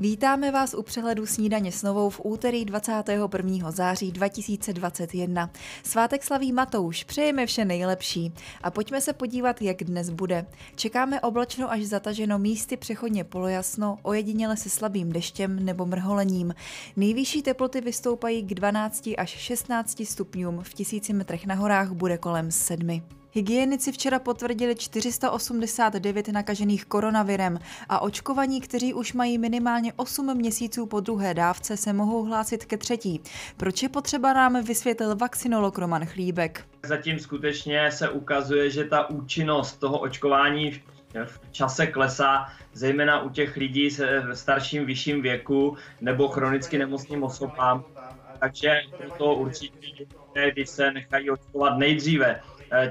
[0.00, 3.70] Vítáme vás u přehledu snídaně s novou v úterý 21.
[3.70, 5.50] září 2021.
[5.82, 8.32] Svátek slaví Matouš, přejeme vše nejlepší.
[8.62, 10.46] A pojďme se podívat, jak dnes bude.
[10.76, 16.54] Čekáme oblačno až zataženo místy přechodně polojasno, ojediněle se slabým deštěm nebo mrholením.
[16.96, 22.50] Nejvyšší teploty vystoupají k 12 až 16 stupňům, v tisíci metrech na horách bude kolem
[22.50, 23.17] 7.
[23.38, 27.58] Hygienici včera potvrdili 489 nakažených koronavirem
[27.88, 32.76] a očkovaní, kteří už mají minimálně 8 měsíců po druhé dávce, se mohou hlásit ke
[32.76, 33.20] třetí.
[33.56, 36.64] Proč je potřeba nám vysvětlil vakcinolog Roman Chlíbek.
[36.82, 40.82] Zatím skutečně se ukazuje, že ta účinnost toho očkování
[41.24, 47.84] v čase klesá, zejména u těch lidí se starším vyšším věku nebo chronicky nemocným osobám.
[48.40, 50.06] Takže proto určitě,
[50.52, 52.40] když se nechají očkovat nejdříve,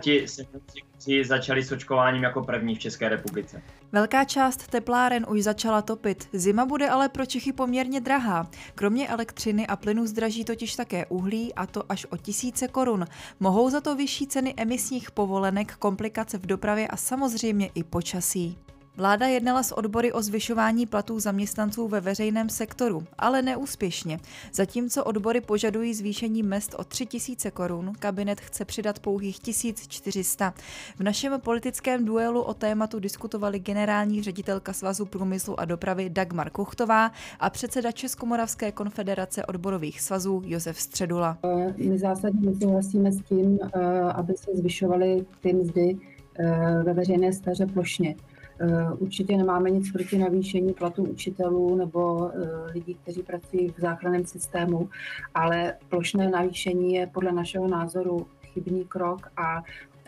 [0.00, 3.62] ti seniorci, kteří začali s očkováním jako první v České republice.
[3.92, 6.28] Velká část tepláren už začala topit.
[6.32, 8.50] Zima bude ale pro Čechy poměrně drahá.
[8.74, 13.04] Kromě elektřiny a plynu zdraží totiž také uhlí, a to až o tisíce korun.
[13.40, 18.58] Mohou za to vyšší ceny emisních povolenek, komplikace v dopravě a samozřejmě i počasí.
[18.96, 24.18] Vláda jednala s odbory o zvyšování platů zaměstnanců ve veřejném sektoru, ale neúspěšně.
[24.52, 30.54] Zatímco odbory požadují zvýšení mest o 3 000 korun, kabinet chce přidat pouhých 1400.
[30.98, 37.12] V našem politickém duelu o tématu diskutovali generální ředitelka Svazu průmyslu a dopravy Dagmar Kuchtová
[37.40, 41.38] a předseda Českomoravské konfederace odborových svazů Josef Středula.
[41.76, 45.96] My zásadně nesouhlasíme s tím, eh, aby se zvyšovaly ty mzdy
[46.38, 48.14] eh, ve veřejné sféře plošně.
[48.60, 54.26] Eh, určitě nemáme nic proti navýšení platů učitelů nebo eh, lidí, kteří pracují v záchranném
[54.26, 54.88] systému,
[55.34, 59.62] ale plošné navýšení je podle našeho názoru chybný krok a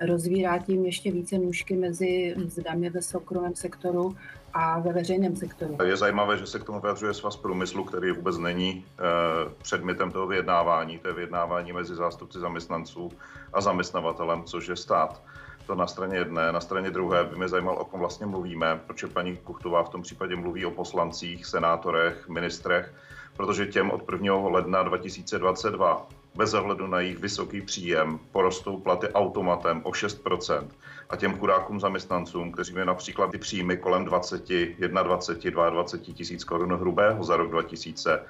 [0.07, 4.17] rozvírá tím ještě více nůžky mezi mzdami ve soukromém sektoru
[4.55, 5.77] a ve veřejném sektoru.
[5.85, 9.03] Je zajímavé, že se k tomu vyjadřuje svaz průmyslu, který vůbec není eh,
[9.63, 10.99] předmětem toho vyjednávání.
[10.99, 13.13] To je vyjednávání mezi zástupci zaměstnanců
[13.53, 15.23] a zaměstnavatelem, což je stát.
[15.69, 16.53] To na straně jedné.
[16.53, 20.03] Na straně druhé by mě zajímalo, o kom vlastně mluvíme, protože paní Kuchtová v tom
[20.03, 22.95] případě mluví o poslancích, senátorech, ministrech,
[23.37, 24.35] protože těm od 1.
[24.35, 26.09] ledna 2022
[26.39, 30.69] bez ohledu na jejich vysoký příjem porostou platy automatem o 6%.
[31.11, 36.73] A těm chudákům zaměstnancům, kteří mají například ty příjmy kolem 20, 21, 22 tisíc korun
[36.73, 38.21] hrubého za rok 2000,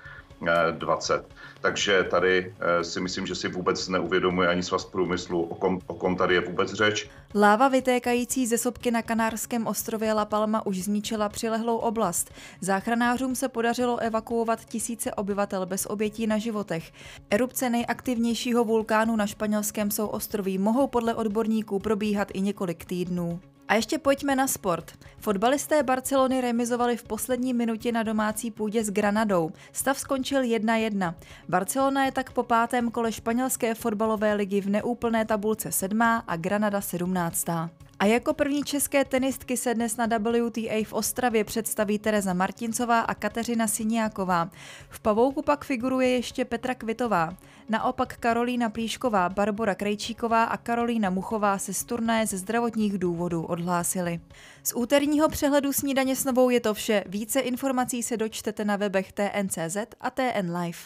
[0.71, 1.25] 20.
[1.61, 5.95] Takže tady eh, si myslím, že si vůbec neuvědomuje ani svaz průmyslu, o kom, o
[5.95, 7.11] kom tady je vůbec řeč.
[7.35, 12.31] Láva vytékající ze sopky na kanárském ostrově La Palma už zničila přilehlou oblast.
[12.61, 16.93] Záchranářům se podařilo evakuovat tisíce obyvatel bez obětí na životech.
[17.31, 23.41] Erupce nejaktivnějšího vulkánu na španělském souostroví mohou podle odborníků probíhat i několik týdnů.
[23.69, 24.93] A ještě pojďme na sport.
[25.19, 29.51] Fotbalisté Barcelony remizovali v poslední minutě na domácí půdě s Granadou.
[29.73, 31.15] Stav skončil 1-1.
[31.49, 36.81] Barcelona je tak po pátém kole španělské fotbalové ligy v neúplné tabulce sedmá a Granada
[36.81, 37.71] sedmnáctá.
[38.01, 43.15] A jako první české tenistky se dnes na WTA v Ostravě představí Tereza Martincová a
[43.15, 44.51] Kateřina Siniáková.
[44.89, 47.37] V pavouku pak figuruje ještě Petra Kvitová.
[47.69, 54.21] Naopak Karolína Plíšková, Barbara Krejčíková a Karolína Muchová se z turné ze zdravotních důvodů odhlásili.
[54.63, 57.05] Z úterního přehledu snídaně s novou je to vše.
[57.07, 60.79] Více informací se dočtete na webech TNCZ a TN Live.